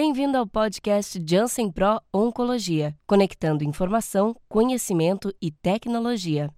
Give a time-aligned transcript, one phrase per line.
[0.00, 6.48] Bem-vindo ao podcast Janssen Pro Oncologia, conectando informação, conhecimento e tecnologia.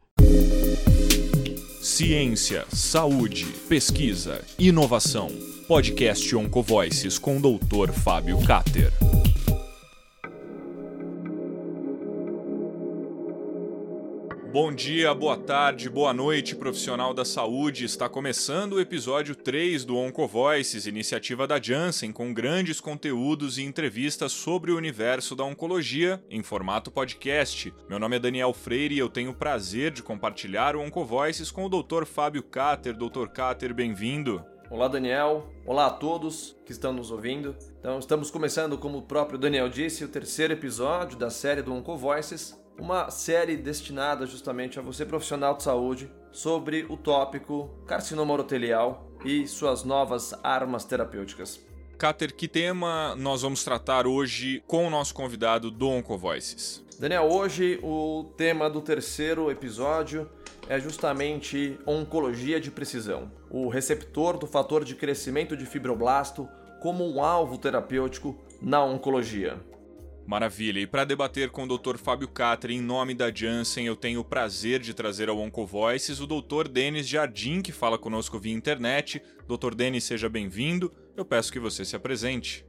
[1.80, 5.30] Ciência, saúde, pesquisa, inovação.
[5.66, 7.92] Podcast Oncovoices com o Dr.
[7.92, 8.92] Fábio Cater.
[14.52, 17.84] Bom dia, boa tarde, boa noite, profissional da saúde.
[17.84, 24.32] Está começando o episódio 3 do Oncovoices, iniciativa da Janssen, com grandes conteúdos e entrevistas
[24.32, 27.72] sobre o universo da oncologia em formato podcast.
[27.88, 31.66] Meu nome é Daniel Freire e eu tenho o prazer de compartilhar o Oncovoices com
[31.66, 32.04] o Dr.
[32.04, 32.96] Fábio Cater.
[32.96, 33.28] Dr.
[33.28, 34.44] Cater, bem-vindo.
[34.68, 35.48] Olá, Daniel.
[35.64, 37.54] Olá a todos que estão nos ouvindo.
[37.78, 42.59] Então, estamos começando, como o próprio Daniel disse, o terceiro episódio da série do Oncovoices
[42.80, 49.46] uma série destinada justamente a você profissional de saúde sobre o tópico carcinoma urotelial e
[49.46, 51.60] suas novas armas terapêuticas.
[51.98, 56.82] Cater, que tema nós vamos tratar hoje com o nosso convidado do Oncovoices?
[56.98, 60.28] Daniel, hoje o tema do terceiro episódio
[60.66, 66.48] é justamente oncologia de precisão, o receptor do fator de crescimento de fibroblasto
[66.80, 69.58] como um alvo terapêutico na oncologia.
[70.30, 70.78] Maravilha.
[70.78, 71.96] E para debater com o Dr.
[71.96, 76.26] Fábio Catre em nome da Janssen, eu tenho o prazer de trazer ao OncoVoices o
[76.26, 76.68] Dr.
[76.68, 79.20] Denis Jardim, que fala conosco via internet.
[79.48, 79.74] Dr.
[79.74, 80.94] Denis, seja bem-vindo.
[81.16, 82.64] Eu peço que você se apresente.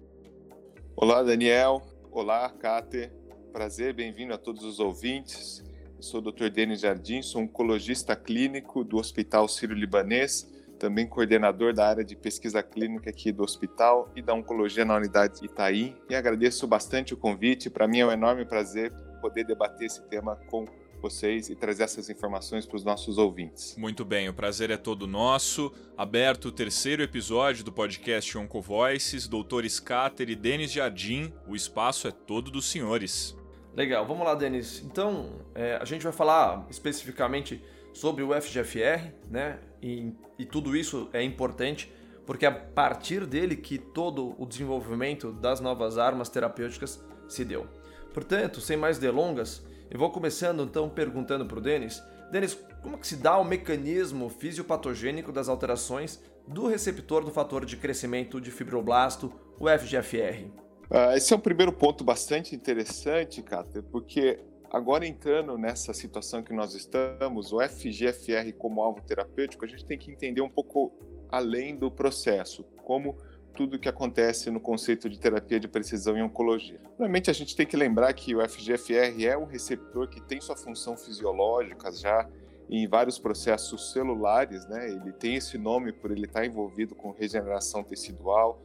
[0.96, 1.84] Olá, Daniel.
[2.12, 3.12] Olá, Cate.
[3.54, 5.64] Prazer, bem-vindo a todos os ouvintes.
[5.98, 6.50] Eu sou o Dr.
[6.50, 10.52] Denis Jardim, sou oncologista clínico do Hospital Sírio-Libanês
[10.82, 15.46] também coordenador da área de pesquisa clínica aqui do hospital e da oncologia na unidade
[15.46, 15.96] Itaí.
[16.10, 17.70] E agradeço bastante o convite.
[17.70, 20.66] Para mim é um enorme prazer poder debater esse tema com
[21.00, 23.76] vocês e trazer essas informações para os nossos ouvintes.
[23.78, 25.72] Muito bem, o prazer é todo nosso.
[25.96, 29.68] Aberto o terceiro episódio do podcast Oncovoices, Dr.
[29.70, 33.38] Scatter e Denis Jardim, o espaço é todo dos senhores.
[33.76, 34.82] Legal, vamos lá, Denis.
[34.84, 37.64] Então, é, a gente vai falar especificamente
[37.94, 39.60] sobre o FGFR, né?
[39.82, 41.92] E, e tudo isso é importante
[42.26, 47.68] porque é a partir dele que todo o desenvolvimento das novas armas terapêuticas se deu.
[48.14, 52.02] Portanto, sem mais delongas, eu vou começando então perguntando para o Denis.
[52.32, 57.76] Denis, como que se dá o mecanismo fisiopatogênico das alterações do receptor do fator de
[57.76, 60.46] crescimento de fibroblasto, o FGFR?
[60.90, 64.40] Uh, esse é um primeiro ponto bastante interessante, Cáter, porque
[64.72, 69.98] Agora, entrando nessa situação que nós estamos, o FGFR como alvo terapêutico, a gente tem
[69.98, 70.94] que entender um pouco
[71.30, 73.18] além do processo, como
[73.54, 76.80] tudo que acontece no conceito de terapia de precisão em oncologia.
[76.92, 80.56] Normalmente a gente tem que lembrar que o FGFR é um receptor que tem sua
[80.56, 82.30] função fisiológica já
[82.70, 84.90] em vários processos celulares, né?
[84.90, 88.62] Ele tem esse nome por ele estar envolvido com regeneração tecidual,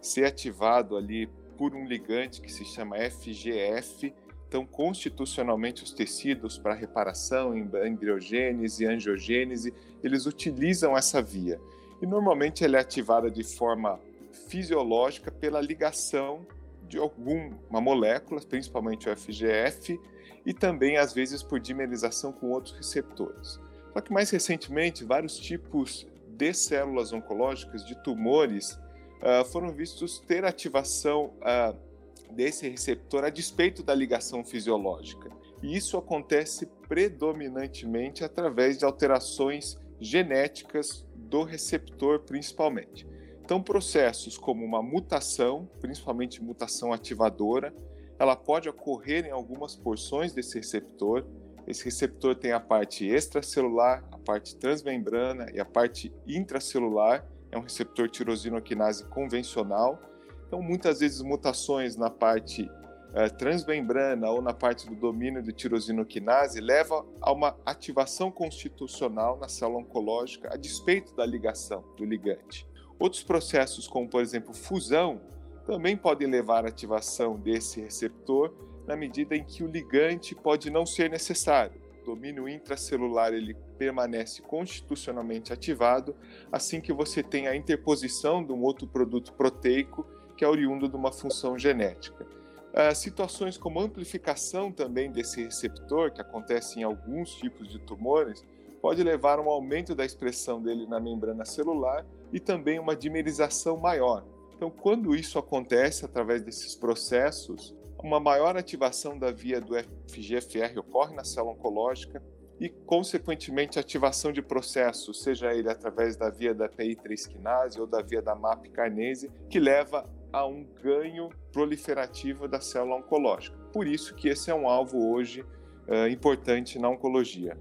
[0.00, 1.26] ser ativado ali
[1.58, 4.14] por um ligante que se chama FGF,
[4.50, 9.72] então, constitucionalmente, os tecidos para reparação, embriogênese, angiogênese,
[10.02, 11.60] eles utilizam essa via.
[12.02, 14.00] E normalmente ela é ativada de forma
[14.48, 16.44] fisiológica pela ligação
[16.88, 20.00] de alguma molécula, principalmente o FGF,
[20.44, 23.60] e também às vezes por dimerização com outros receptores.
[23.92, 30.44] Só que mais recentemente, vários tipos de células oncológicas, de tumores, uh, foram vistos ter
[30.44, 31.89] ativação uh,
[32.30, 35.30] desse receptor a despeito da ligação fisiológica.
[35.62, 43.06] E isso acontece predominantemente através de alterações genéticas do receptor, principalmente.
[43.44, 47.74] Então, processos como uma mutação, principalmente mutação ativadora,
[48.18, 51.24] ela pode ocorrer em algumas porções desse receptor.
[51.66, 57.26] Esse receptor tem a parte extracelular, a parte transmembrana e a parte intracelular.
[57.50, 60.00] É um receptor tirosinoquinase convencional
[60.50, 62.68] então, muitas vezes, mutações na parte
[63.14, 69.46] é, transmembrana ou na parte do domínio de tirosinoquinase leva a uma ativação constitucional na
[69.46, 72.66] célula oncológica a despeito da ligação do ligante.
[72.98, 75.20] Outros processos, como por exemplo fusão,
[75.64, 78.52] também podem levar à ativação desse receptor
[78.88, 81.80] na medida em que o ligante pode não ser necessário.
[82.02, 86.16] O domínio intracelular ele permanece constitucionalmente ativado
[86.50, 90.04] assim que você tem a interposição de um outro produto proteico
[90.40, 92.26] que é oriundo de uma função genética.
[92.72, 98.42] Uh, situações como amplificação também desse receptor, que acontece em alguns tipos de tumores,
[98.80, 103.76] pode levar a um aumento da expressão dele na membrana celular e também uma dimerização
[103.76, 104.24] maior.
[104.56, 109.74] Então, quando isso acontece através desses processos, uma maior ativação da via do
[110.08, 112.22] FGFR ocorre na célula oncológica
[112.58, 118.00] e, consequentemente, ativação de processos, seja ele através da via da PI3 quinase ou da
[118.00, 123.56] via da MAP carnese, que leva a um ganho proliferativo da célula oncológica.
[123.72, 125.42] Por isso que esse é um alvo hoje
[125.86, 127.56] uh, importante na oncologia.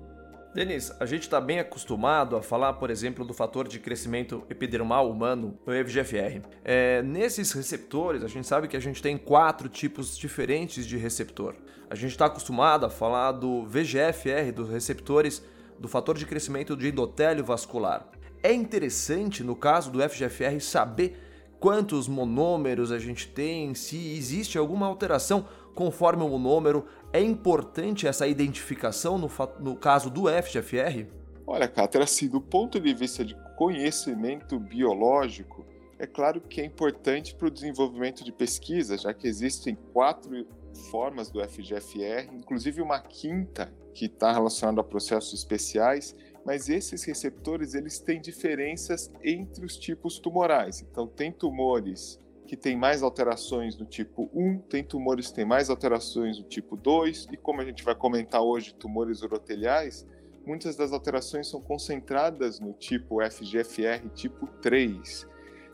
[0.54, 5.10] Denis, a gente está bem acostumado a falar, por exemplo, do fator de crescimento epidermal
[5.10, 6.42] humano, o FGFR.
[6.66, 11.56] É, nesses receptores, a gente sabe que a gente tem quatro tipos diferentes de receptor.
[11.88, 15.44] A gente está acostumado a falar do VGFR, dos receptores
[15.77, 18.10] do fator de crescimento de endotélio vascular.
[18.42, 21.29] É interessante, no caso do FGFR, saber
[21.60, 25.46] quantos monômeros a gente tem, se existe alguma alteração
[25.76, 26.86] conforme o monômero.
[27.12, 29.30] É importante essa identificação no,
[29.60, 31.08] no caso do FGFR?
[31.46, 35.66] Olha, Cáter, assim, do ponto de vista de conhecimento biológico,
[35.98, 40.46] é claro que é importante para o desenvolvimento de pesquisa, já que existem quatro
[40.92, 46.16] formas do FGFR, inclusive uma quinta que está relacionada a processos especiais,
[46.46, 50.82] mas esses receptores eles têm diferenças entre os tipos tumorais.
[50.82, 55.70] Então, tem tumores que têm mais alterações do tipo 1, tem tumores que têm mais
[55.70, 60.08] alterações do tipo 2, e como a gente vai comentar hoje, tumores uroteliais,
[60.46, 65.28] muitas das alterações são concentradas no tipo FGFR tipo 3.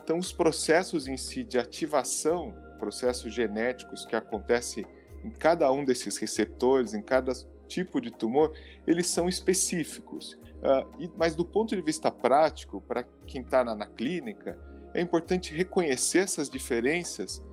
[0.03, 4.85] Então, os processos em si de ativação, processos genéticos que acontecem
[5.23, 7.33] em cada um desses receptores, em cada
[7.67, 8.53] tipo de tumor,
[8.85, 10.37] eles são específicos.
[10.65, 14.57] Uh, e, mas do ponto de vista prático, para quem está na, na clínica,
[14.93, 17.43] é importante reconhecer essas diferenças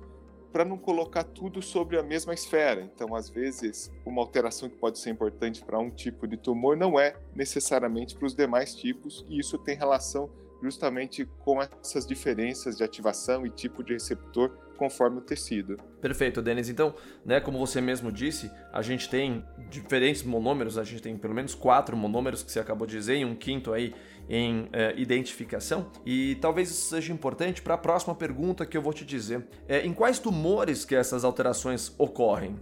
[0.51, 2.81] para não colocar tudo sobre a mesma esfera.
[2.81, 6.99] Então, às vezes, uma alteração que pode ser importante para um tipo de tumor não
[6.99, 10.29] é necessariamente para os demais tipos, e isso tem relação
[10.61, 15.77] justamente com essas diferenças de ativação e tipo de receptor conforme o tecido.
[16.01, 16.67] Perfeito, Denis.
[16.67, 16.93] Então,
[17.25, 21.55] né, como você mesmo disse, a gente tem diferentes monômeros, a gente tem pelo menos
[21.55, 23.95] quatro monômeros que você acabou de dizer e um quinto aí
[24.29, 25.89] em é, identificação.
[26.05, 29.47] E talvez isso seja importante para a próxima pergunta que eu vou te dizer.
[29.69, 32.59] É, em quais tumores que essas alterações ocorrem?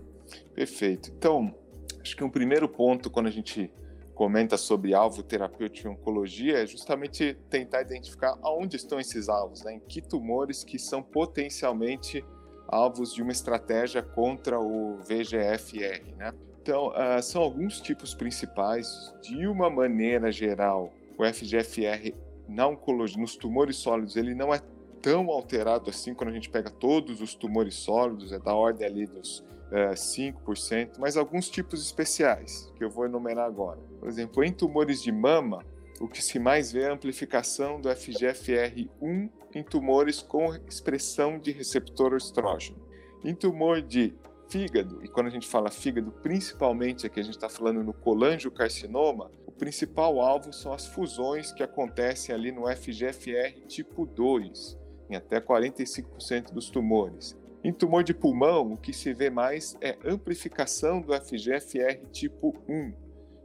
[0.53, 1.11] Perfeito.
[1.17, 1.55] Então,
[1.99, 3.71] acho que um primeiro ponto quando a gente
[4.15, 9.73] comenta sobre alvo terapêutico em oncologia é justamente tentar identificar aonde estão esses alvos, né?
[9.73, 12.23] em que tumores que são potencialmente
[12.67, 16.15] alvos de uma estratégia contra o VGFR.
[16.15, 16.33] Né?
[16.61, 19.13] Então, uh, são alguns tipos principais.
[19.21, 22.13] De uma maneira geral, o FGFR
[22.47, 24.61] na oncologia, nos tumores sólidos, ele não é
[25.01, 29.05] tão alterado assim quando a gente pega todos os tumores sólidos, é da ordem ali
[29.05, 33.79] dos é, 5%, mas alguns tipos especiais, que eu vou enumerar agora.
[33.99, 35.65] Por exemplo, em tumores de mama,
[35.99, 41.51] o que se mais vê é a amplificação do FGFR1 em tumores com expressão de
[41.51, 42.79] receptor estrógeno.
[43.23, 44.13] Em tumor de
[44.49, 49.31] fígado, e quando a gente fala fígado, principalmente aqui a gente está falando no colangiocarcinoma,
[49.45, 54.77] o principal alvo são as fusões que acontecem ali no FGFR tipo 2,
[55.09, 57.37] em até 45% dos tumores.
[57.63, 62.93] Em tumor de pulmão, o que se vê mais é amplificação do FGFR tipo 1,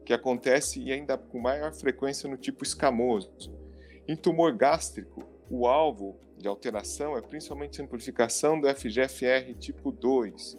[0.07, 3.31] que acontece e ainda com maior frequência no tipo escamoso.
[4.09, 10.59] Em tumor gástrico, o alvo de alteração é principalmente amplificação do FGFR tipo 2.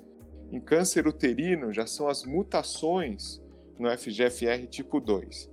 [0.51, 3.41] Em câncer uterino, já são as mutações
[3.79, 5.49] no FGFR tipo 2.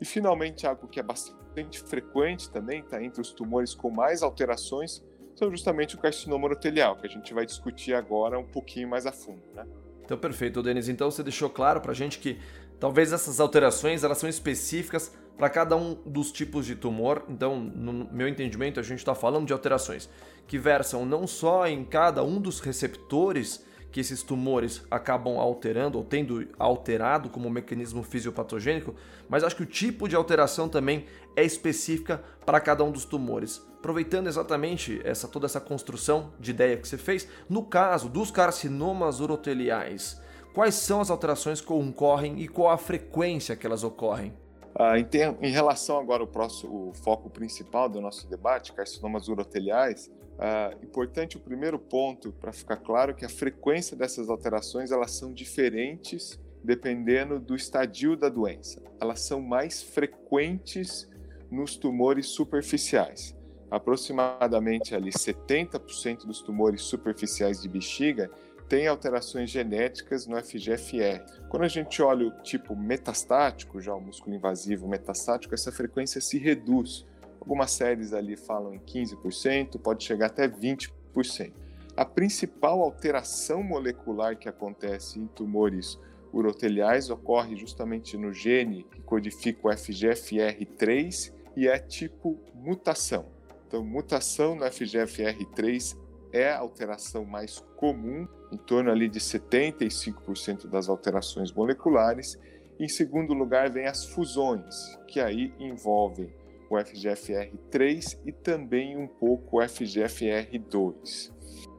[0.00, 5.02] E finalmente, algo que é bastante frequente também, está entre os tumores com mais alterações,
[5.38, 9.12] são justamente o carcinoma urotelial, que a gente vai discutir agora um pouquinho mais a
[9.12, 9.64] fundo, né?
[10.04, 10.88] Então, perfeito, Denis.
[10.88, 12.38] Então, você deixou claro para a gente que
[12.80, 17.24] talvez essas alterações elas são específicas para cada um dos tipos de tumor.
[17.28, 20.08] Então, no meu entendimento, a gente está falando de alterações
[20.46, 26.04] que versam não só em cada um dos receptores que esses tumores acabam alterando ou
[26.04, 28.94] tendo alterado como mecanismo fisiopatogênico,
[29.28, 31.04] mas acho que o tipo de alteração também
[31.36, 33.67] é específica para cada um dos tumores.
[33.78, 39.20] Aproveitando exatamente essa toda essa construção de ideia que você fez, no caso dos carcinomas
[39.20, 40.20] uroteliais,
[40.52, 44.34] quais são as alterações que ocorrem e qual a frequência que elas ocorrem?
[44.74, 50.10] Ah, em, ter, em, relação agora ao próximo, foco principal do nosso debate, carcinomas uroteliais,
[50.38, 55.32] ah, importante o primeiro ponto para ficar claro que a frequência dessas alterações elas são
[55.32, 58.82] diferentes dependendo do estadio da doença.
[59.00, 61.08] Elas são mais frequentes
[61.48, 63.37] nos tumores superficiais.
[63.70, 68.30] Aproximadamente ali 70% dos tumores superficiais de bexiga
[68.68, 71.22] têm alterações genéticas no FGFR.
[71.48, 76.38] Quando a gente olha o tipo metastático, já o músculo invasivo metastático, essa frequência se
[76.38, 77.06] reduz.
[77.40, 81.52] Algumas séries ali falam em 15%, pode chegar até 20%.
[81.96, 85.98] A principal alteração molecular que acontece em tumores
[86.32, 93.37] uroteliais ocorre justamente no gene que codifica o FGFR3 e é tipo mutação.
[93.68, 95.94] Então, mutação no FGFR3
[96.32, 102.38] é a alteração mais comum, em torno ali de 75% das alterações moleculares.
[102.80, 104.74] Em segundo lugar, vem as fusões,
[105.06, 106.32] que aí envolvem
[106.70, 111.30] o FGFR3 e também um pouco o FGFR2.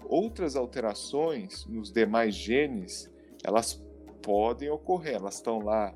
[0.06, 3.12] Outras alterações nos demais genes,
[3.44, 3.84] elas
[4.22, 5.92] podem ocorrer, elas estão lá.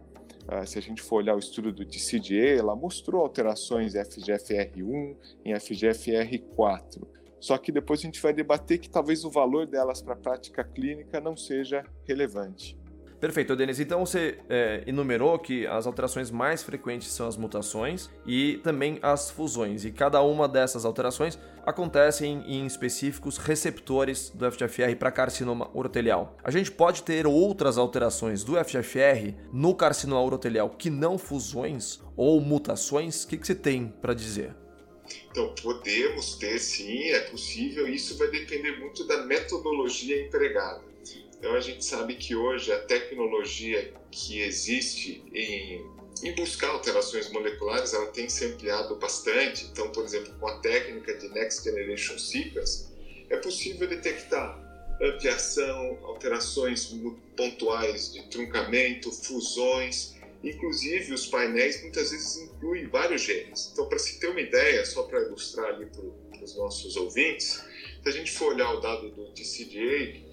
[0.48, 5.54] Uh, se a gente for olhar o estudo do DCDA, ela mostrou alterações FGFR1 em
[5.54, 7.02] FGFR4.
[7.40, 10.64] Só que depois a gente vai debater que talvez o valor delas para a prática
[10.64, 12.78] clínica não seja relevante.
[13.24, 13.80] Perfeito, Denis.
[13.80, 19.32] Então você é, enumerou que as alterações mais frequentes são as mutações e também as
[19.32, 19.86] fusões.
[19.86, 26.36] E cada uma dessas alterações acontece em, em específicos receptores do FGFR para carcinoma urotelial.
[26.44, 32.42] A gente pode ter outras alterações do FGFR no carcinoma urotelial que não fusões ou
[32.42, 33.24] mutações?
[33.24, 34.54] O que, que você tem para dizer?
[35.32, 40.93] Então, podemos ter sim, é possível, isso vai depender muito da metodologia empregada.
[41.44, 45.86] Então a gente sabe que hoje a tecnologia que existe em,
[46.24, 49.66] em buscar alterações moleculares, ela tem se ampliado bastante.
[49.66, 52.86] Então, por exemplo, com a técnica de Next Generation Sequence,
[53.30, 54.58] é possível detectar
[55.02, 56.96] ampliação, alterações
[57.36, 63.70] pontuais de truncamento, fusões, inclusive os painéis muitas vezes incluem vários genes.
[63.74, 67.62] Então, para se ter uma ideia, só para ilustrar ali para os nossos ouvintes,
[68.02, 70.32] se a gente for olhar o dado do TCGA,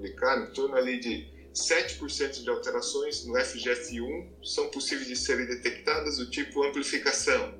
[0.00, 6.16] publicado, em torno ali de 7% de alterações no FGF1 são possíveis de serem detectadas
[6.16, 7.54] do tipo amplificação.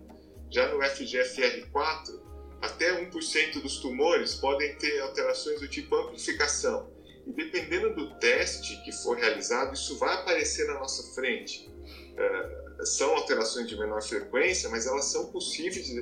[0.51, 2.21] Já no FGFR4,
[2.63, 6.91] até 1% dos tumores podem ter alterações do tipo amplificação.
[7.27, 11.71] E dependendo do teste que for realizado, isso vai aparecer na nossa frente.
[11.71, 16.01] Uh, são alterações de menor frequência, mas elas são possíveis de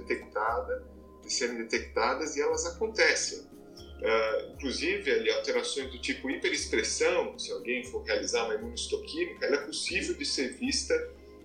[1.23, 3.47] de serem detectadas e elas acontecem.
[3.99, 9.67] Uh, inclusive, ali, alterações do tipo hiperexpressão, se alguém for realizar uma imunistoquímica, ela é
[9.67, 10.95] possível de ser vista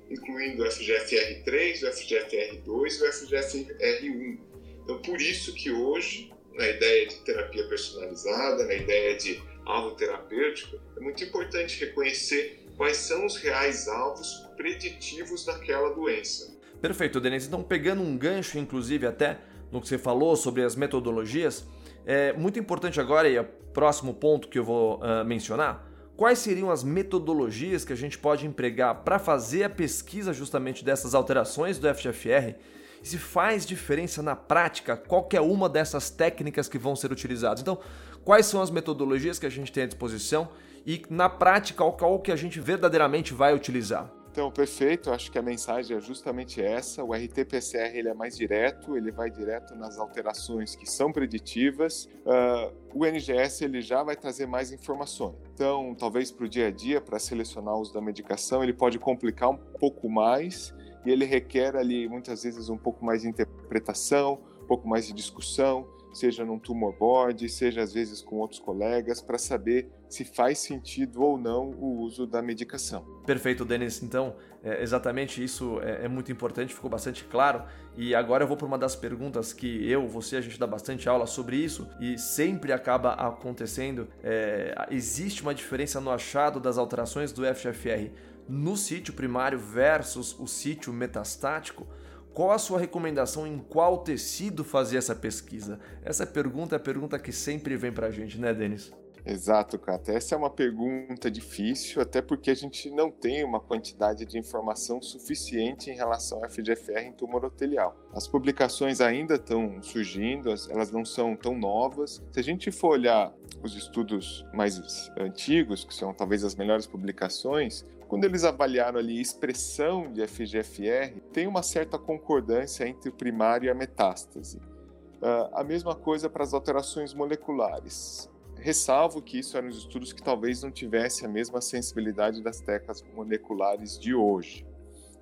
[0.09, 4.37] incluindo o FGFR3, o FGFR2 e o FGFR1.
[4.83, 10.77] Então, por isso que hoje, na ideia de terapia personalizada, na ideia de alvo terapêutico,
[10.95, 16.53] é muito importante reconhecer quais são os reais alvos preditivos daquela doença.
[16.81, 17.47] Perfeito, Denise.
[17.47, 19.39] Então, pegando um gancho, inclusive, até
[19.71, 21.65] no que você falou sobre as metodologias,
[22.05, 26.39] é muito importante agora, e é o próximo ponto que eu vou uh, mencionar, quais
[26.39, 31.79] seriam as metodologias que a gente pode empregar para fazer a pesquisa justamente dessas alterações
[31.79, 32.55] do FGFR
[33.01, 37.61] e se faz diferença na prática qualquer uma dessas técnicas que vão ser utilizadas.
[37.61, 37.79] Então,
[38.23, 40.49] quais são as metodologias que a gente tem à disposição
[40.85, 44.22] e na prática qual que a gente verdadeiramente vai utilizar?
[44.33, 45.11] Então, perfeito.
[45.11, 47.03] Acho que a mensagem é justamente essa.
[47.03, 52.09] O RT-PCR ele é mais direto, ele vai direto nas alterações que são preditivas.
[52.25, 55.35] Uh, o NGS ele já vai trazer mais informações.
[55.53, 58.97] Então, talvez para o dia a dia, para selecionar o uso da medicação, ele pode
[58.97, 60.73] complicar um pouco mais
[61.05, 65.13] e ele requer ali muitas vezes um pouco mais de interpretação, um pouco mais de
[65.13, 70.59] discussão seja num tumor board, seja às vezes com outros colegas, para saber se faz
[70.59, 73.03] sentido ou não o uso da medicação.
[73.25, 74.03] Perfeito, Denis.
[74.03, 77.63] Então, é, exatamente isso é, é, muito importante, ficou bastante claro.
[77.97, 81.09] E agora eu vou para uma das perguntas que eu, você, a gente dá bastante
[81.09, 84.07] aula sobre isso e sempre acaba acontecendo.
[84.23, 88.11] É, existe uma diferença no achado das alterações do FGFR
[88.47, 91.87] no sítio primário versus o sítio metastático?
[92.33, 95.79] Qual a sua recomendação em qual tecido fazer essa pesquisa?
[96.03, 98.91] Essa pergunta é a pergunta que sempre vem para a gente, né, Denis?
[99.25, 100.11] Exato, Cata.
[100.11, 105.01] Essa é uma pergunta difícil, até porque a gente não tem uma quantidade de informação
[105.01, 107.95] suficiente em relação ao FGFR em tumor epitelial.
[108.11, 112.21] As publicações ainda estão surgindo, elas não são tão novas.
[112.31, 117.85] Se a gente for olhar os estudos mais antigos, que são talvez as melhores publicações,
[118.07, 123.69] quando eles avaliaram ali expressão de FGFR, tem uma certa concordância entre o primário e
[123.69, 124.57] a metástase.
[124.57, 128.29] Uh, a mesma coisa para as alterações moleculares.
[128.57, 133.97] Ressalvo que isso eram estudos que talvez não tivessem a mesma sensibilidade das teclas moleculares
[133.97, 134.65] de hoje.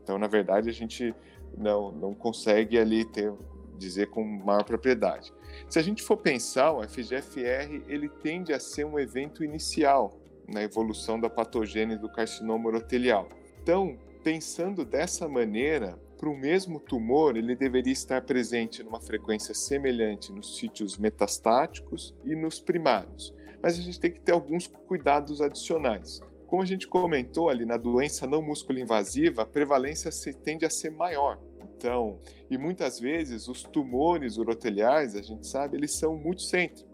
[0.03, 1.15] Então, na verdade, a gente
[1.57, 3.33] não, não consegue ali ter,
[3.77, 5.33] dizer com maior propriedade.
[5.69, 10.20] Se a gente for pensar, o FGFR ele tende a ser um evento inicial
[10.51, 13.29] na evolução da patogênese do carcinoma urotelial.
[13.61, 20.31] Então, pensando dessa maneira, para o mesmo tumor, ele deveria estar presente numa frequência semelhante
[20.31, 23.33] nos sítios metastáticos e nos primários.
[23.61, 26.21] Mas a gente tem que ter alguns cuidados adicionais.
[26.45, 30.11] Como a gente comentou ali na doença não músculo invasiva, a prevalência
[30.43, 31.39] tende a ser maior.
[31.77, 36.90] Então, e muitas vezes os tumores uroteliais, a gente sabe, eles são multicêntricos.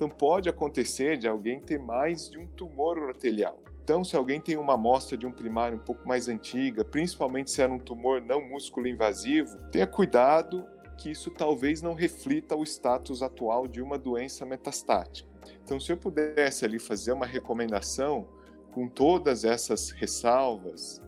[0.00, 3.62] Então pode acontecer de alguém ter mais de um tumor urotelial.
[3.84, 7.60] Então, se alguém tem uma amostra de um primário um pouco mais antiga, principalmente se
[7.60, 10.66] era um tumor não músculo invasivo, tenha cuidado
[10.96, 15.28] que isso talvez não reflita o status atual de uma doença metastática.
[15.62, 18.26] Então, se eu pudesse ali fazer uma recomendação
[18.72, 21.02] com todas essas ressalvas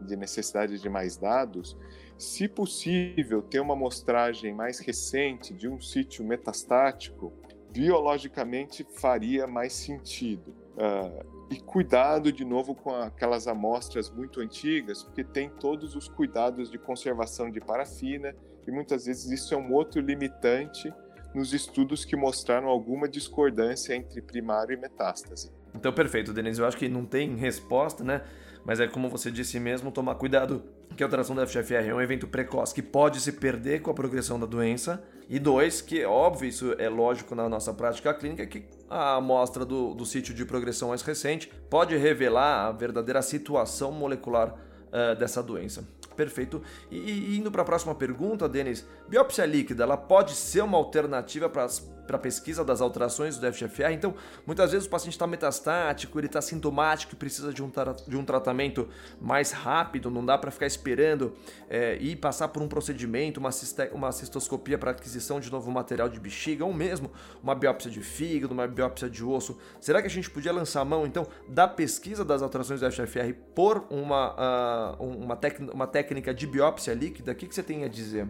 [0.00, 1.76] de necessidade de mais dados,
[2.16, 7.32] se possível, ter uma amostragem mais recente de um sítio metastático,
[7.72, 10.54] biologicamente faria mais sentido.
[10.76, 16.70] Uh, e cuidado de novo com aquelas amostras muito antigas, porque tem todos os cuidados
[16.70, 18.34] de conservação de parafina
[18.66, 20.92] e muitas vezes isso é um outro limitante
[21.34, 25.50] nos estudos que mostraram alguma discordância entre primário e metástase.
[25.74, 26.60] Então, perfeito, Denise.
[26.60, 28.22] Eu acho que não tem resposta, né?
[28.64, 30.62] Mas é como você disse mesmo, tomar cuidado
[30.96, 33.94] que a alteração da FGFR é um evento precoce que pode se perder com a
[33.94, 35.02] progressão da doença.
[35.28, 39.64] E dois, que é óbvio, isso é lógico na nossa prática clínica, que a amostra
[39.64, 45.42] do, do sítio de progressão mais recente pode revelar a verdadeira situação molecular uh, dessa
[45.42, 45.86] doença.
[46.16, 46.62] Perfeito.
[46.90, 51.48] E, e indo para a próxima pergunta, Denis, biópsia líquida, ela pode ser uma alternativa
[51.48, 53.92] para as para pesquisa das alterações do FGFR.
[53.92, 54.14] Então,
[54.46, 57.70] muitas vezes o paciente está metastático, ele está sintomático e precisa de um,
[58.06, 58.88] de um tratamento
[59.20, 61.34] mais rápido, não dá para ficar esperando
[61.68, 63.50] é, e passar por um procedimento, uma,
[63.92, 67.12] uma cistoscopia para aquisição de novo material de bexiga, ou mesmo
[67.42, 69.58] uma biópsia de fígado, uma biópsia de osso.
[69.78, 73.34] Será que a gente podia lançar a mão, então, da pesquisa das alterações do FGFR
[73.54, 75.38] por uma, uh, uma,
[75.74, 77.32] uma técnica de biópsia líquida?
[77.32, 78.26] O que, que você tem a dizer?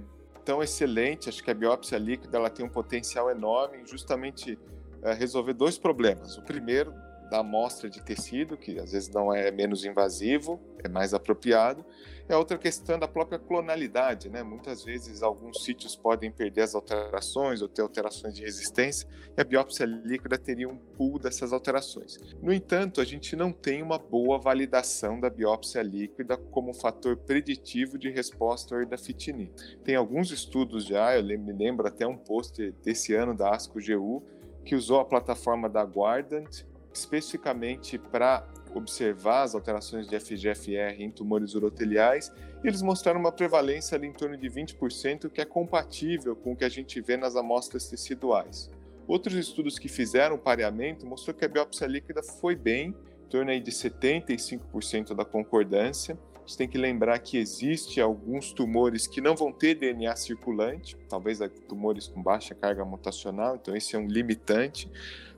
[0.49, 4.59] Tão excelente, acho que a biópsia líquida ela tem um potencial enorme em justamente
[5.03, 6.39] é, resolver dois problemas.
[6.39, 6.91] O primeiro,
[7.31, 11.85] da amostra de tecido, que às vezes não é menos invasivo, é mais apropriado.
[12.29, 14.43] É outra questão da própria clonalidade, né?
[14.43, 19.45] Muitas vezes alguns sítios podem perder as alterações ou ter alterações de resistência, e a
[19.45, 22.19] biópsia líquida teria um pool dessas alterações.
[22.43, 27.97] No entanto, a gente não tem uma boa validação da biópsia líquida como fator preditivo
[27.97, 29.51] de resposta ao erdafitinib.
[29.83, 34.23] Tem alguns estudos já, eu me lembro até um post desse ano da ASCO-GU,
[34.67, 41.55] que usou a plataforma da Guardant especificamente para observar as alterações de FGFR em tumores
[41.55, 46.53] uroteliais, e eles mostraram uma prevalência ali em torno de 20%, que é compatível com
[46.53, 48.71] o que a gente vê nas amostras teciduais.
[49.07, 53.61] Outros estudos que fizeram pareamento mostrou que a biópsia líquida foi bem, em torno aí
[53.61, 56.19] de 75% da concordância.
[56.35, 60.97] A gente tem que lembrar que existe alguns tumores que não vão ter DNA circulante,
[61.09, 64.91] talvez tumores com baixa carga mutacional, então esse é um limitante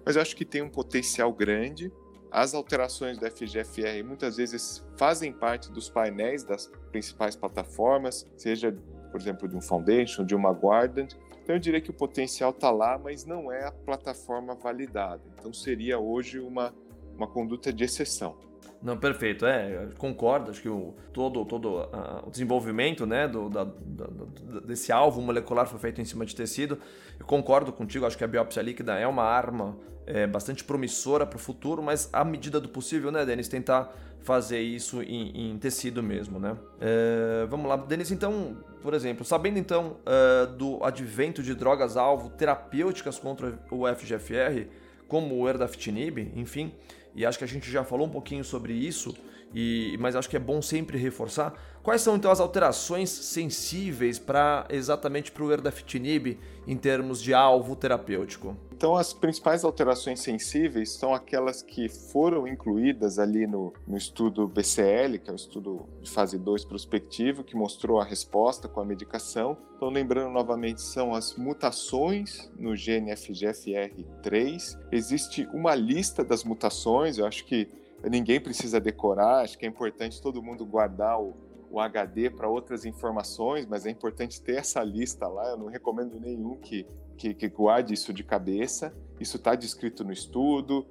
[0.05, 1.93] mas eu acho que tem um potencial grande.
[2.31, 8.77] As alterações do FGFR muitas vezes fazem parte dos painéis das principais plataformas, seja,
[9.11, 11.09] por exemplo, de um Foundation, de uma Guardant.
[11.43, 15.23] Então eu diria que o potencial está lá, mas não é a plataforma validada.
[15.39, 16.73] Então seria hoje uma,
[17.17, 18.37] uma conduta de exceção.
[18.83, 23.65] Não, perfeito, é, concordo, acho que o, todo, todo uh, o desenvolvimento né, do, da,
[23.65, 26.79] da, desse alvo molecular foi feito em cima de tecido.
[27.19, 29.77] Eu concordo contigo, acho que a biópsia líquida é uma arma
[30.13, 34.61] é, bastante promissora para o futuro, mas à medida do possível, né, Denis, tentar fazer
[34.61, 36.57] isso em, em tecido mesmo, né?
[36.81, 43.19] É, vamos lá, Denis, então, por exemplo, sabendo então uh, do advento de drogas-alvo terapêuticas
[43.19, 44.69] contra o FGFR,
[45.09, 46.73] como o erdafitinib, enfim,
[47.15, 49.17] e acho que a gente já falou um pouquinho sobre isso,
[49.55, 51.55] e, mas acho que é bom sempre reforçar.
[51.83, 57.75] Quais são então as alterações sensíveis para exatamente para o erdafitinib em termos de alvo
[57.75, 58.57] terapêutico?
[58.71, 65.19] Então, as principais alterações sensíveis são aquelas que foram incluídas ali no, no estudo BCL,
[65.19, 69.57] que é o estudo de fase 2 prospectivo, que mostrou a resposta com a medicação.
[69.77, 74.79] Então, lembrando novamente, são as mutações no gene FGFR3.
[74.91, 77.69] Existe uma lista das mutações, eu acho que
[78.09, 81.35] ninguém precisa decorar, acho que é importante todo mundo guardar o,
[81.71, 85.51] o HD para outras informações, mas é importante ter essa lista lá.
[85.51, 86.87] Eu não recomendo nenhum que
[87.21, 88.95] que, que guarde isso de cabeça.
[89.21, 90.87] Isso está descrito no estudo,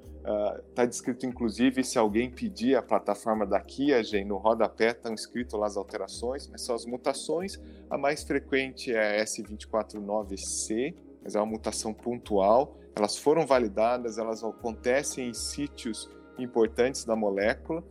[0.69, 5.12] está ah, uh, descrito inclusive se alguém pedir a plataforma da Kiagen, no rodapé estão
[5.15, 7.60] escrito lá as alterações, mas são as mutações.
[7.89, 10.93] A mais frequente é a S249C,
[11.24, 12.78] mas é uma mutação pontual.
[12.95, 16.12] Elas foram validadas, elas acontecem em sítios
[16.43, 17.84] importantes da molécula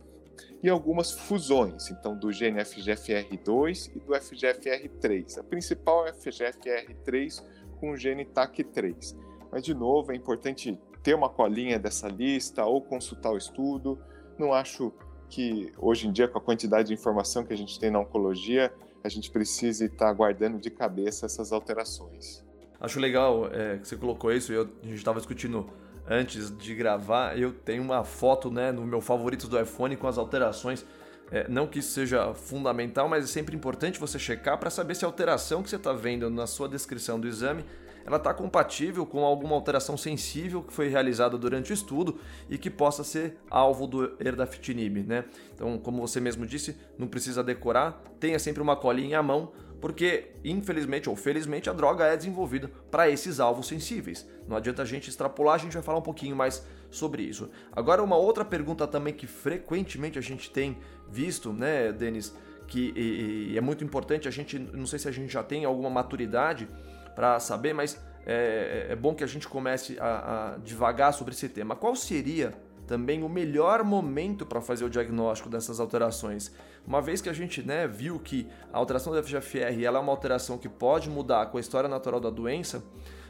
[0.61, 5.39] e algumas fusões, então do gene FGFR2 e do FGFR3.
[5.39, 7.43] A principal é FGFR3
[7.79, 9.15] com o gene TAC3.
[9.51, 13.97] Mas, de novo, é importante ter uma colinha dessa lista ou consultar o estudo.
[14.37, 14.93] Não acho
[15.29, 18.73] que, hoje em dia, com a quantidade de informação que a gente tem na oncologia,
[19.03, 22.43] a gente precise estar guardando de cabeça essas alterações.
[22.79, 25.69] Acho legal é, que você colocou isso, eu, a gente estava discutindo
[26.09, 30.17] antes de gravar, eu tenho uma foto né, no meu favorito do iPhone com as
[30.17, 30.85] alterações.
[31.31, 35.05] É, não que isso seja fundamental, mas é sempre importante você checar para saber se
[35.05, 37.63] a alteração que você está vendo na sua descrição do exame
[38.09, 42.19] ela está compatível com alguma alteração sensível que foi realizada durante o estudo
[42.49, 45.25] e que possa ser alvo do erdafitinib, né?
[45.53, 50.31] Então, como você mesmo disse, não precisa decorar, tenha sempre uma colinha à mão porque
[50.43, 54.27] infelizmente ou felizmente a droga é desenvolvida para esses alvos sensíveis.
[54.47, 57.49] Não adianta a gente extrapolar, a gente vai falar um pouquinho mais sobre isso.
[57.71, 60.77] Agora uma outra pergunta também que frequentemente a gente tem
[61.09, 62.35] visto, né, Denis,
[62.67, 65.65] que e, e é muito importante, a gente não sei se a gente já tem
[65.65, 66.67] alguma maturidade
[67.15, 71.49] para saber, mas é, é, bom que a gente comece a, a devagar sobre esse
[71.49, 71.75] tema.
[71.75, 72.53] Qual seria
[72.89, 76.51] também o melhor momento para fazer o diagnóstico dessas alterações.
[76.87, 80.11] Uma vez que a gente né, viu que a alteração do FGFR ela é uma
[80.11, 82.83] alteração que pode mudar com a história natural da doença,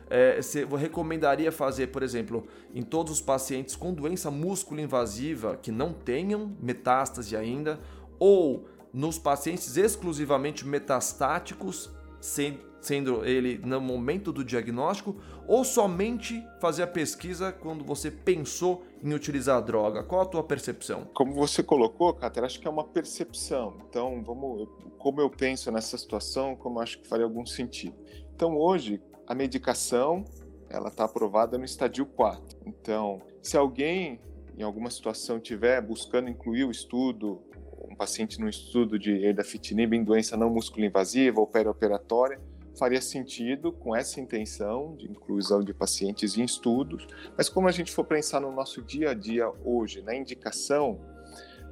[0.09, 5.91] é, você recomendaria fazer, por exemplo, em todos os pacientes com doença músculo-invasiva que não
[5.91, 7.81] tenham metástase ainda,
[8.17, 11.91] ou nos pacientes exclusivamente metastáticos,
[12.21, 15.15] sem sendo ele no momento do diagnóstico,
[15.47, 20.03] ou somente fazer a pesquisa quando você pensou em utilizar a droga?
[20.03, 21.07] Qual a tua percepção?
[21.13, 23.77] Como você colocou, Cáter, acho que é uma percepção.
[23.89, 27.95] Então, vamos, como eu penso nessa situação, como acho que faria algum sentido.
[28.35, 30.25] Então, hoje, a medicação
[30.69, 32.59] ela está aprovada no estadio 4.
[32.65, 34.19] Então, se alguém
[34.57, 37.41] em alguma situação tiver buscando incluir o estudo,
[37.89, 42.39] um paciente no estudo de erdafitinib em doença não musculoinvasiva ou perioperatória,
[42.79, 47.05] faria sentido com essa intenção de inclusão de pacientes em estudos,
[47.37, 51.01] mas como a gente for pensar no nosso dia a dia hoje, na indicação,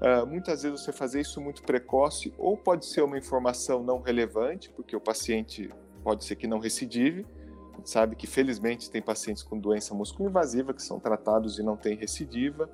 [0.02, 4.70] uh, muitas vezes você fazer isso muito precoce ou pode ser uma informação não relevante,
[4.70, 5.72] porque o paciente
[6.04, 7.26] pode ser que não recidive,
[7.74, 11.78] a gente sabe que felizmente tem pacientes com doença musculoinvasiva que são tratados e não
[11.78, 12.70] tem recidiva,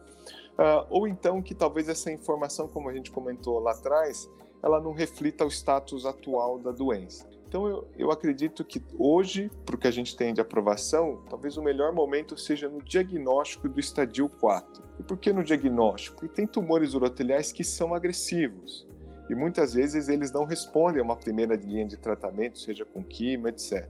[0.58, 4.28] uh, ou então que talvez essa informação, como a gente comentou lá atrás,
[4.63, 7.33] ela não reflita o status atual da doença.
[7.53, 11.55] Então eu, eu acredito que hoje, para o que a gente tem de aprovação, talvez
[11.55, 14.83] o melhor momento seja no diagnóstico do estadio 4.
[14.99, 16.15] E por que no diagnóstico?
[16.15, 18.87] Porque tem tumores uroteliais que são agressivos.
[19.29, 23.47] E muitas vezes eles não respondem a uma primeira linha de tratamento, seja com quimio,
[23.49, 23.87] etc.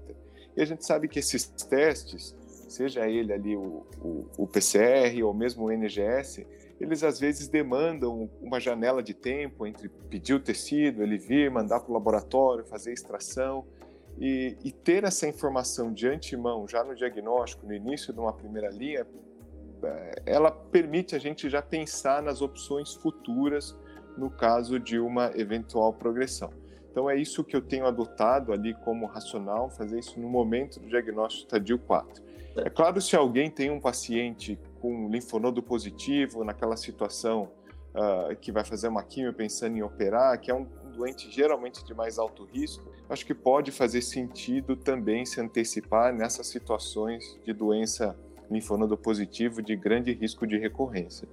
[0.58, 2.36] E a gente sabe que esses testes,
[2.68, 6.46] seja ele ali o, o, o PCR ou mesmo o NGS,
[6.80, 11.80] eles às vezes demandam uma janela de tempo entre pedir o tecido, ele vir, mandar
[11.80, 13.66] para o laboratório, fazer extração.
[14.20, 18.70] E, e, ter essa informação de antemão, já no diagnóstico, no início de uma primeira
[18.70, 19.08] linha,
[19.84, 23.76] é, ela permite a gente já pensar nas opções futuras
[24.16, 26.52] no caso de uma eventual progressão.
[26.92, 30.88] Então é isso que eu tenho adotado ali como racional, fazer isso no momento do
[30.88, 32.24] diagnóstico estadio 4.
[32.58, 37.50] É claro, se alguém tem um paciente com linfonodo positivo, naquela situação
[37.96, 41.94] uh, que vai fazer uma quimio pensando em operar, que é um doente geralmente de
[41.94, 48.14] mais alto risco, acho que pode fazer sentido também se antecipar nessas situações de doença
[48.52, 51.30] linfonodo positivo de grande risco de recorrência.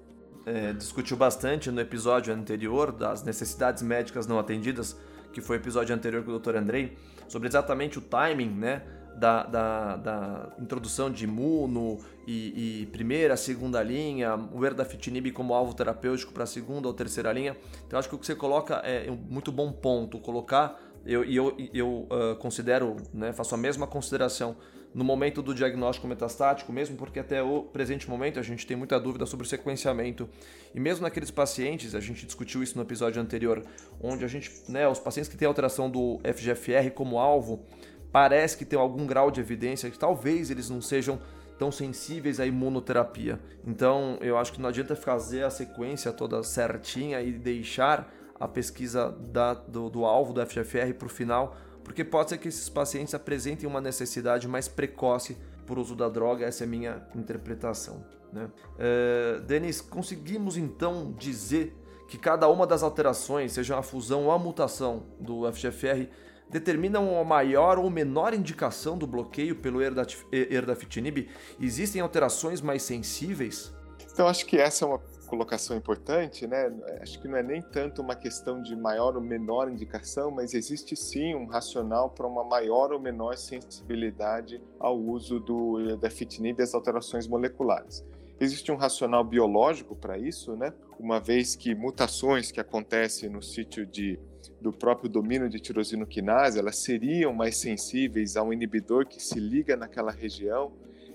[0.47, 4.97] É, discutiu bastante no episódio anterior das necessidades médicas não atendidas,
[5.33, 6.55] que foi o episódio anterior com o Dr.
[6.55, 9.00] Andrei, sobre exatamente o timing, né?
[9.17, 15.75] Da, da, da introdução de imuno e, e, primeira, segunda linha, o erdafitinib como alvo
[15.75, 17.57] terapêutico para segunda ou terceira linha.
[17.87, 21.57] Então acho que o que você coloca é um muito bom ponto, colocar, eu, eu,
[21.73, 24.57] eu uh, considero, né, faço a mesma consideração
[24.93, 28.99] no momento do diagnóstico metastático, mesmo porque até o presente momento a gente tem muita
[28.99, 30.29] dúvida sobre o sequenciamento.
[30.75, 33.63] E mesmo naqueles pacientes, a gente discutiu isso no episódio anterior,
[34.01, 37.65] onde a gente, né, os pacientes que têm alteração do FGFR como alvo,
[38.13, 41.21] parece que tem algum grau de evidência que talvez eles não sejam
[41.59, 43.39] tão sensíveis à imunoterapia.
[43.67, 49.11] Então, eu acho que não adianta fazer a sequência toda certinha e deixar a pesquisa
[49.11, 53.15] da, do, do alvo do FGFR para o final, porque pode ser que esses pacientes
[53.15, 58.03] apresentem uma necessidade mais precoce por uso da droga, essa é a minha interpretação.
[58.33, 58.49] Né?
[58.77, 61.77] Uh, Denis, conseguimos então dizer
[62.09, 66.09] que cada uma das alterações, seja a fusão ou a mutação do FGFR,
[66.51, 71.29] determinam a maior ou menor indicação do bloqueio pelo erdafitinib?
[71.61, 73.73] Existem alterações mais sensíveis?
[74.13, 76.73] Então, acho que essa é uma colocação importante, né?
[77.01, 80.97] Acho que não é nem tanto uma questão de maior ou menor indicação, mas existe
[80.97, 86.75] sim um racional para uma maior ou menor sensibilidade ao uso do erdafitinib e as
[86.75, 88.05] alterações moleculares.
[88.41, 90.73] Existe um racional biológico para isso, né?
[90.99, 94.19] Uma vez que mutações que acontecem no sítio de
[94.61, 99.41] do próprio domínio de tirosina quinase, elas seriam mais sensíveis a um inibidor que se
[99.41, 100.73] liga naquela região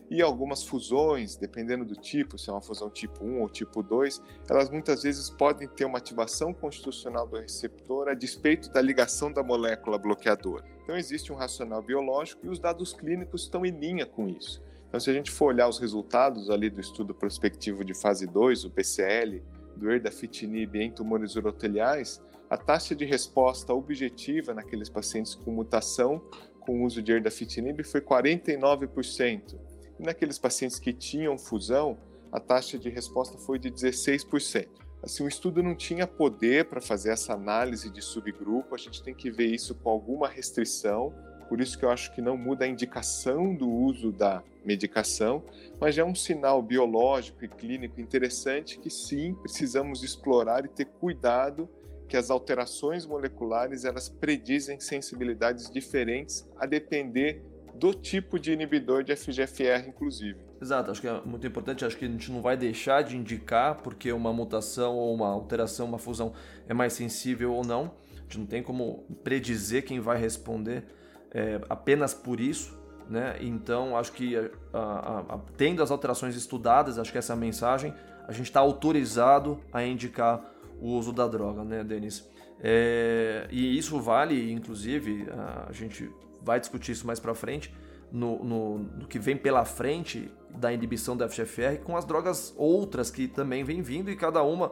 [0.10, 4.22] e algumas fusões, dependendo do tipo, se é uma fusão tipo 1 ou tipo 2,
[4.50, 9.44] elas muitas vezes podem ter uma ativação constitucional do receptor a despeito da ligação da
[9.44, 10.64] molécula bloqueadora.
[10.84, 14.62] Então existe um racional biológico e os dados clínicos estão em linha com isso.
[14.88, 18.66] Então se a gente for olhar os resultados ali do estudo prospectivo de fase 2,
[18.66, 19.42] o PCL,
[19.76, 26.22] do erdafitinib em tumores uroteliais, a taxa de resposta objetiva naqueles pacientes com mutação
[26.60, 29.56] com uso de erdafitinib foi 49%.
[30.00, 31.98] E naqueles pacientes que tinham fusão,
[32.32, 34.68] a taxa de resposta foi de 16%.
[35.02, 39.14] Assim, o estudo não tinha poder para fazer essa análise de subgrupo, a gente tem
[39.14, 41.14] que ver isso com alguma restrição,
[41.48, 45.44] por isso que eu acho que não muda a indicação do uso da medicação,
[45.80, 51.70] mas é um sinal biológico e clínico interessante que sim, precisamos explorar e ter cuidado
[52.08, 59.15] que as alterações moleculares elas predizem sensibilidades diferentes a depender do tipo de inibidor de
[59.15, 60.39] FGFR, inclusive.
[60.62, 63.76] Exato, acho que é muito importante, acho que a gente não vai deixar de indicar
[63.82, 66.34] porque uma mutação ou uma alteração, uma fusão
[66.68, 67.91] é mais sensível ou não.
[68.18, 70.86] A gente não tem como predizer quem vai responder
[71.32, 72.78] é, apenas por isso,
[73.10, 73.36] né?
[73.41, 77.94] Então, acho que a, a, a, tendo as alterações estudadas, acho que essa mensagem,
[78.28, 82.28] a gente está autorizado a indicar o uso da droga, né, Denis?
[82.60, 85.28] É, e isso vale, inclusive,
[85.68, 86.10] a gente
[86.42, 87.74] vai discutir isso mais para frente,
[88.12, 93.10] no, no, no, que vem pela frente da inibição da FGFR com as drogas outras
[93.10, 94.72] que também vem vindo e cada uma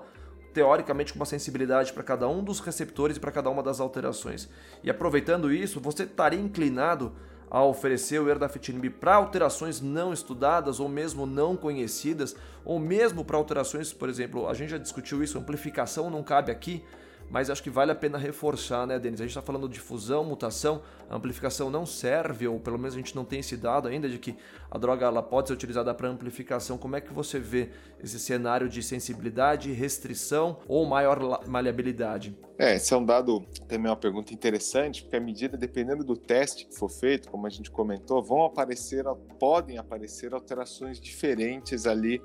[0.53, 4.47] teoricamente com uma sensibilidade para cada um dos receptores e para cada uma das alterações.
[4.83, 7.11] E aproveitando isso, você estaria inclinado
[7.53, 12.35] a oferecer o erdafitinib para alterações não estudadas ou mesmo não conhecidas,
[12.65, 16.83] ou mesmo para alterações, por exemplo, a gente já discutiu isso, amplificação não cabe aqui,
[17.29, 19.19] mas acho que vale a pena reforçar, né, Denis?
[19.19, 22.97] A gente está falando de fusão, mutação, a amplificação não serve, ou pelo menos a
[22.97, 24.35] gente não tem esse dado ainda de que
[24.69, 26.77] a droga ela pode ser utilizada para amplificação.
[26.77, 27.69] Como é que você vê
[28.03, 32.37] esse cenário de sensibilidade, restrição ou maior maleabilidade?
[32.57, 36.65] É, esse é um dado, também uma pergunta interessante, porque à medida, dependendo do teste
[36.65, 39.05] que for feito, como a gente comentou, vão aparecer,
[39.39, 42.21] podem aparecer alterações diferentes ali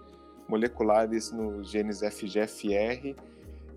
[0.49, 3.15] moleculares nos genes FGFR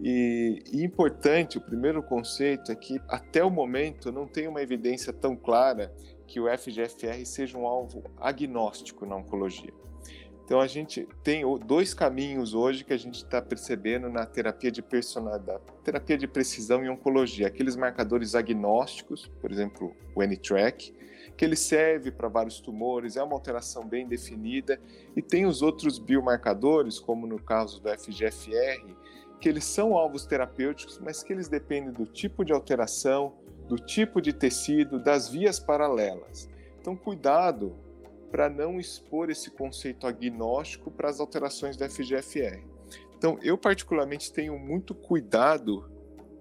[0.03, 5.13] e, e, importante, o primeiro conceito é que até o momento não tem uma evidência
[5.13, 5.93] tão clara
[6.25, 9.71] que o FGFR seja um alvo agnóstico na oncologia.
[10.43, 14.81] Então a gente tem dois caminhos hoje que a gente está percebendo na terapia de
[14.81, 20.93] personalidade, terapia de precisão em oncologia, aqueles marcadores agnósticos, por exemplo, o N-TRAC,
[21.37, 24.77] que ele serve para vários tumores, é uma alteração bem definida,
[25.15, 28.93] e tem os outros biomarcadores, como no caso do FGFR,
[29.41, 33.33] que eles são alvos terapêuticos, mas que eles dependem do tipo de alteração,
[33.67, 36.47] do tipo de tecido, das vias paralelas.
[36.79, 37.75] Então, cuidado
[38.29, 42.63] para não expor esse conceito agnóstico para as alterações da FGFR.
[43.17, 45.89] Então, eu particularmente tenho muito cuidado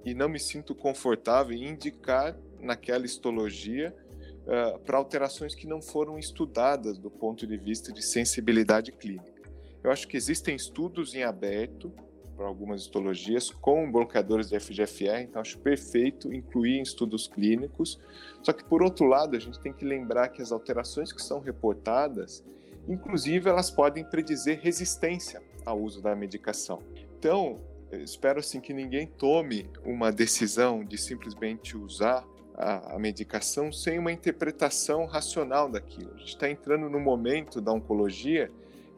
[0.04, 3.96] e não me sinto confortável em indicar naquela histologia
[4.44, 9.40] uh, para alterações que não foram estudadas do ponto de vista de sensibilidade clínica.
[9.82, 11.92] Eu acho que existem estudos em aberto
[12.40, 18.00] para algumas histologias com bloqueadores de FGFR, então acho perfeito incluir em estudos clínicos.
[18.42, 21.40] Só que, por outro lado, a gente tem que lembrar que as alterações que são
[21.40, 22.42] reportadas,
[22.88, 26.82] inclusive, elas podem predizer resistência ao uso da medicação.
[27.18, 27.60] Então,
[27.92, 34.12] espero assim que ninguém tome uma decisão de simplesmente usar a, a medicação sem uma
[34.12, 36.14] interpretação racional daquilo.
[36.14, 38.50] A gente está entrando no momento da oncologia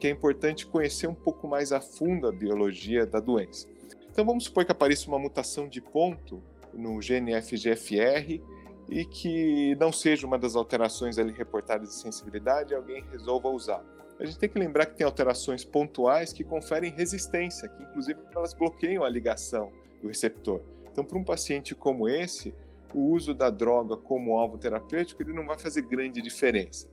[0.02, 3.68] que é importante conhecer um pouco mais a fundo a biologia da doença.
[4.10, 6.42] Então vamos supor que apareça uma mutação de ponto
[6.74, 8.42] no gene FGFR
[8.88, 13.80] e que não seja uma das alterações ali reportadas de sensibilidade e alguém resolva usar.
[14.18, 18.52] A gente tem que lembrar que tem alterações pontuais que conferem resistência, que inclusive elas
[18.54, 19.70] bloqueiam a ligação
[20.02, 20.62] do receptor.
[20.90, 22.52] Então, para um paciente como esse,
[22.92, 26.88] o uso da droga como alvo terapêutico ele não vai fazer grande diferença.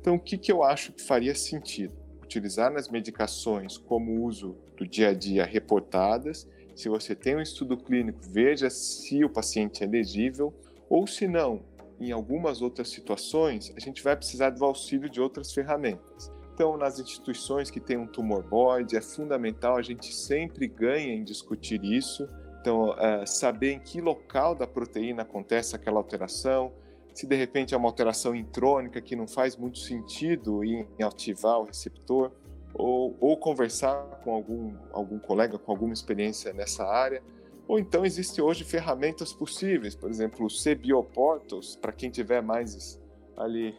[0.00, 2.03] Então, o que, que eu acho que faria sentido?
[2.24, 6.48] Utilizar nas medicações como uso do dia a dia reportadas.
[6.74, 10.52] Se você tem um estudo clínico, veja se o paciente é elegível,
[10.88, 11.62] ou se não,
[12.00, 16.32] em algumas outras situações, a gente vai precisar do auxílio de outras ferramentas.
[16.52, 21.24] Então, nas instituições que têm um tumor board, é fundamental, a gente sempre ganha em
[21.24, 22.28] discutir isso.
[22.60, 26.72] Então, uh, saber em que local da proteína acontece aquela alteração,
[27.14, 31.64] se de repente é uma alteração intrônica que não faz muito sentido em ativar o
[31.64, 32.32] receptor,
[32.74, 37.22] ou, ou conversar com algum, algum colega com alguma experiência nessa área,
[37.66, 43.00] Ou então existem hoje ferramentas possíveis, por exemplo, o CBioportals, para quem tiver mais
[43.36, 43.74] ali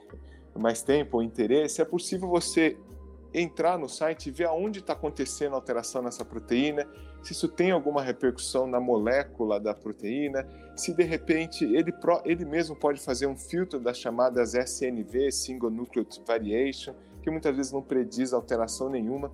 [0.55, 2.77] mais tempo ou interesse, é possível você
[3.39, 6.87] entrar no site e ver aonde está acontecendo a alteração nessa proteína,
[7.21, 11.93] se isso tem alguma repercussão na molécula da proteína, se de repente ele,
[12.23, 17.71] ele mesmo pode fazer um filtro das chamadas SNV, Single Nucleotide Variation, que muitas vezes
[17.71, 19.31] não prediz alteração nenhuma.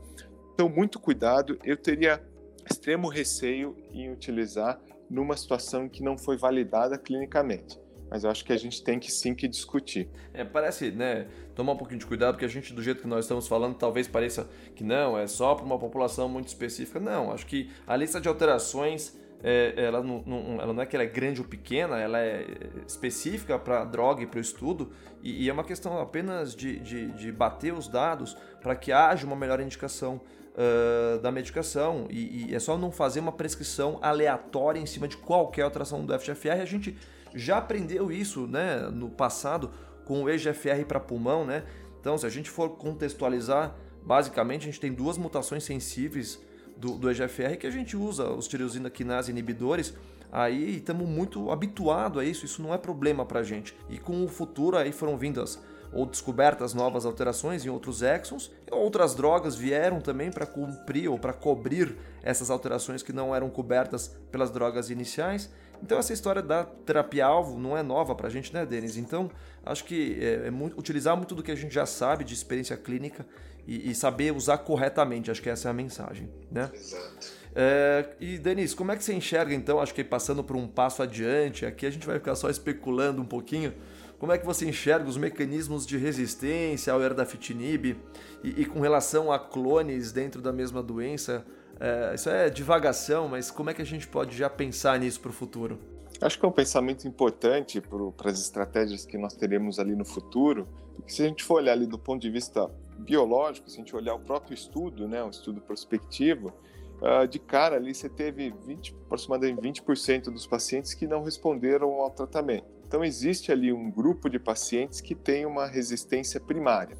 [0.54, 1.60] Então, muito cuidado.
[1.64, 2.24] Eu teria
[2.70, 7.80] extremo receio em utilizar numa situação que não foi validada clinicamente
[8.12, 10.10] mas eu acho que a gente tem que sim que discutir.
[10.34, 13.24] É, parece, né, tomar um pouquinho de cuidado, porque a gente, do jeito que nós
[13.24, 17.00] estamos falando, talvez pareça que não, é só para uma população muito específica.
[17.00, 20.94] Não, acho que a lista de alterações, é, ela, não, não, ela não é que
[20.94, 22.46] ela é grande ou pequena, ela é
[22.86, 24.92] específica para a droga e para o estudo,
[25.24, 29.26] e, e, é uma questão apenas de, de, de bater os dados para que haja
[29.26, 30.20] uma melhor indicação.
[30.52, 35.16] Uh, da medicação e, e, é só não fazer uma prescrição aleatória em cima de
[35.16, 36.60] qualquer alteração do FGFR.
[36.62, 36.94] A gente
[37.34, 39.72] já aprendeu isso né, no passado
[40.06, 41.64] com o EGFR para pulmão, né?
[42.00, 46.40] Então, se a gente for contextualizar, basicamente a gente tem duas mutações sensíveis
[46.76, 49.94] do, do EGFR que a gente usa, os tirosina quinase inibidores,
[50.32, 53.76] aí estamos muito habituados a isso, isso não é problema para a gente.
[53.90, 55.62] E com o futuro aí foram vindas
[55.94, 61.34] ou descobertas novas alterações em outros exons, outras drogas vieram também para cumprir ou para
[61.34, 65.52] cobrir essas alterações que não eram cobertas pelas drogas iniciais.
[65.84, 68.98] Então essa história da terapia-alvo não é nova para a gente, né, Denis?
[68.98, 69.30] Então
[69.66, 72.78] acho que é, é muito, utilizar muito do que a gente já sabe de experiência
[72.78, 73.26] clínica
[73.68, 76.70] e, e, saber usar corretamente, acho que essa é a mensagem, né?
[76.74, 77.42] Exato.
[77.54, 81.04] É, e Denis, como é que você enxerga então, acho que passando por um passo
[81.04, 83.74] adiante, aqui a gente vai ficar só especulando um pouquinho,
[84.18, 87.98] como é que você enxerga os mecanismos de resistência ao erdafitinib
[88.44, 91.46] e, e com relação a clones dentro da mesma doença,
[91.82, 95.30] é, isso é divagação, mas como é que a gente pode já pensar nisso para
[95.30, 95.80] o futuro?
[96.22, 100.68] Acho que é um pensamento importante para as estratégias que nós teremos ali no futuro,
[100.96, 103.96] porque se a gente for olhar ali do ponto de vista biológico, se a gente
[103.96, 106.54] olhar o próprio estudo, né, um estudo prospectivo,
[107.02, 112.12] uh, de cara ali você teve 20, aproximadamente 20% dos pacientes que não responderam ao
[112.12, 112.66] tratamento.
[112.88, 116.96] Então existe ali um grupo de pacientes que tem uma resistência primária.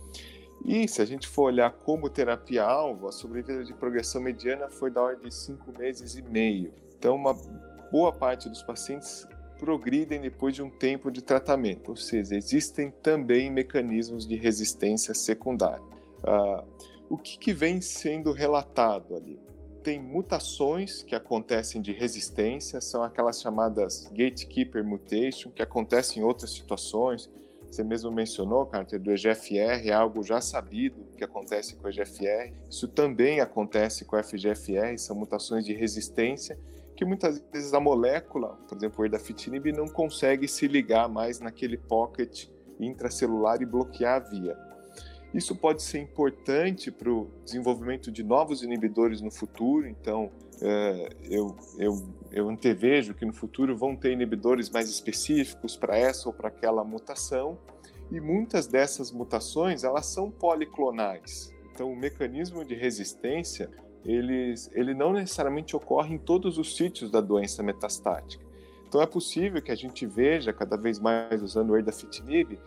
[0.66, 5.02] E se a gente for olhar como terapia-alvo, a sobrevida de progressão mediana foi da
[5.02, 6.74] ordem de cinco meses e meio.
[6.98, 7.34] Então, uma
[7.92, 9.28] boa parte dos pacientes
[9.60, 15.84] progridem depois de um tempo de tratamento, ou seja, existem também mecanismos de resistência secundária.
[16.24, 16.64] Ah,
[17.10, 19.40] o que, que vem sendo relatado ali?
[19.84, 26.52] Tem mutações que acontecem de resistência, são aquelas chamadas gatekeeper mutation, que acontecem em outras
[26.52, 27.30] situações,
[27.72, 32.54] você mesmo mencionou, Carter, do EGFR, é algo já sabido que acontece com o EGFR.
[32.70, 36.60] Isso também acontece com o FGFR, são mutações de resistência
[36.96, 41.78] que muitas vezes a molécula, por exemplo, o erdafitinib, não consegue se ligar mais naquele
[41.78, 42.48] pocket
[42.80, 44.71] intracelular e bloquear a via.
[45.34, 50.30] Isso pode ser importante para o desenvolvimento de novos inibidores no futuro, então
[50.62, 56.28] é, eu, eu, eu antevejo que no futuro vão ter inibidores mais específicos para essa
[56.28, 57.58] ou para aquela mutação,
[58.12, 61.54] e muitas dessas mutações elas são policlonais.
[61.74, 63.70] Então o mecanismo de resistência
[64.04, 68.44] ele, ele não necessariamente ocorre em todos os sítios da doença metastática.
[68.88, 72.60] Então é possível que a gente veja cada vez mais usando o erdafitinib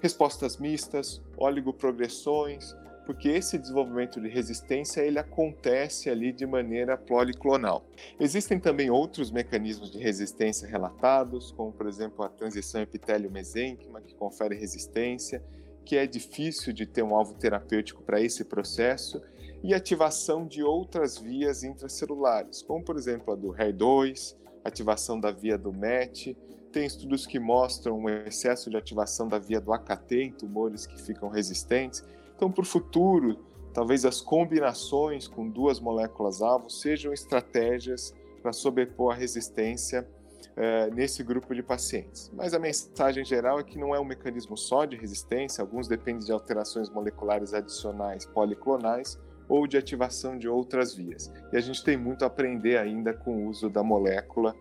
[0.00, 2.74] respostas mistas, oligoprogressões,
[3.08, 7.82] porque esse desenvolvimento de resistência ele acontece ali de maneira policlonal.
[8.20, 14.54] Existem também outros mecanismos de resistência relatados, como por exemplo a transição epitélio-mesênquima, que confere
[14.56, 15.42] resistência,
[15.86, 19.22] que é difícil de ter um alvo terapêutico para esse processo,
[19.64, 25.56] e ativação de outras vias intracelulares, como por exemplo a do HER2, ativação da via
[25.56, 26.36] do MET,
[26.72, 31.00] tem estudos que mostram um excesso de ativação da via do AKT em tumores que
[31.00, 32.04] ficam resistentes.
[32.36, 33.38] Então, para o futuro,
[33.72, 40.08] talvez as combinações com duas moléculas-alvo sejam estratégias para sobrepor a resistência
[40.56, 42.30] eh, nesse grupo de pacientes.
[42.34, 46.26] Mas a mensagem geral é que não é um mecanismo só de resistência, alguns dependem
[46.26, 51.32] de alterações moleculares adicionais policlonais ou de ativação de outras vias.
[51.52, 54.54] E a gente tem muito a aprender ainda com o uso da molécula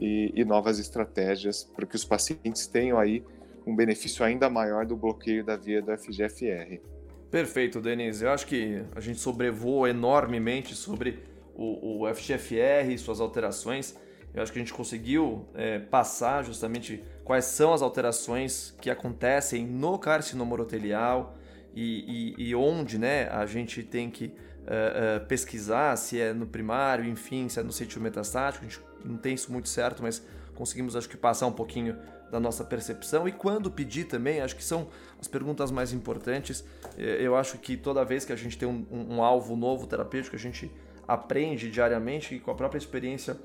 [0.00, 3.22] e, e novas estratégias para que os pacientes tenham aí
[3.66, 6.80] um benefício ainda maior do bloqueio da via do FGFR.
[7.30, 8.24] Perfeito, Denise.
[8.24, 11.22] Eu acho que a gente sobrevoou enormemente sobre
[11.54, 13.94] o, o FGFR e suas alterações.
[14.32, 19.66] Eu acho que a gente conseguiu é, passar justamente quais são as alterações que acontecem
[19.66, 21.36] no carcinoma urotelial
[21.74, 26.46] e, e, e onde né, a gente tem que uh, uh, pesquisar, se é no
[26.46, 28.64] primário, enfim, se é no sítio metastático.
[28.64, 30.22] A gente não tem isso muito certo, mas
[30.54, 31.96] conseguimos acho que passar um pouquinho
[32.30, 34.88] da nossa percepção e quando pedir também, acho que são
[35.20, 36.64] as perguntas mais importantes.
[36.96, 40.36] É, eu acho que toda vez que a gente tem um, um, alvo novo terapêutico,
[40.36, 40.70] a gente
[41.08, 43.36] aprende diariamente e com a própria experiência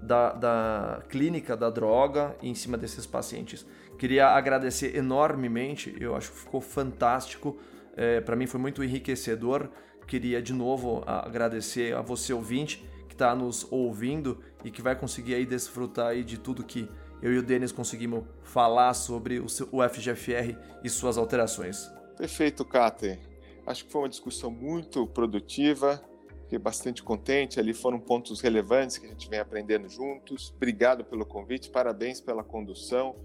[0.00, 3.66] da, da clínica da droga em cima desses pacientes.
[3.98, 7.58] Queria agradecer enormemente, eu acho que ficou fantástico,
[7.96, 9.68] é, para mim foi muito enriquecedor.
[10.06, 12.88] Queria de novo agradecer a você ouvinte
[13.18, 16.88] está nos ouvindo e que vai conseguir aí desfrutar aí de tudo que
[17.20, 19.48] eu e o Denis conseguimos falar sobre o,
[19.88, 21.90] FGFR e suas alterações.
[22.16, 23.18] Perfeito, Kate.
[23.66, 26.00] Acho que foi uma discussão muito produtiva.
[26.44, 27.58] Fiquei bastante contente.
[27.58, 30.52] Ali foram pontos relevantes que a gente vem aprendendo juntos.
[30.56, 33.16] Obrigado pelo convite, parabéns pela condução,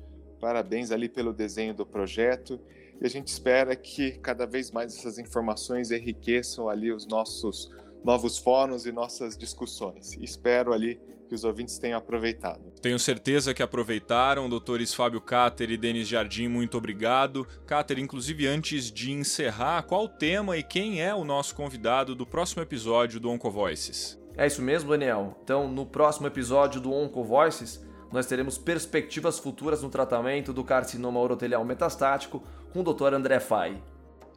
[0.41, 2.59] parabéns ali pelo desenho do projeto.
[2.99, 7.71] E a gente espera que cada vez mais essas informações enriqueçam ali os nossos
[8.03, 10.17] novos fóruns e nossas discussões.
[10.21, 12.61] espero ali que os ouvintes tenham aproveitado.
[12.81, 14.49] Tenho certeza que aproveitaram.
[14.49, 17.47] Doutores Fábio Cáter e Denis Jardim, muito obrigado.
[17.65, 22.25] Cáter, inclusive antes de encerrar, qual o tema e quem é o nosso convidado do
[22.25, 24.19] próximo episódio do Oncovoices?
[24.35, 25.39] É isso mesmo, Daniel.
[25.43, 31.65] Então, no próximo episódio do Oncovoices, nós teremos perspectivas futuras no tratamento do carcinoma urotelial
[31.65, 33.13] metastático com o Dr.
[33.13, 33.81] André Fai.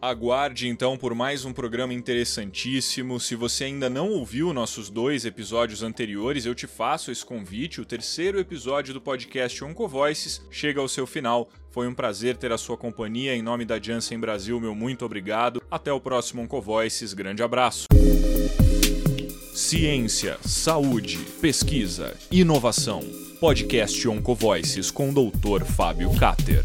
[0.00, 3.18] Aguarde então por mais um programa interessantíssimo.
[3.18, 7.80] Se você ainda não ouviu nossos dois episódios anteriores, eu te faço esse convite.
[7.80, 11.48] O terceiro episódio do podcast Oncovoices chega ao seu final.
[11.70, 13.34] Foi um prazer ter a sua companhia.
[13.34, 15.62] Em nome da Janssen Brasil, meu muito obrigado.
[15.70, 17.14] Até o próximo Oncovoices.
[17.14, 17.86] Grande abraço.
[19.54, 23.00] Ciência, saúde, pesquisa, inovação.
[23.40, 25.64] Podcast Oncovoices com o Dr.
[25.64, 26.64] Fábio Cater.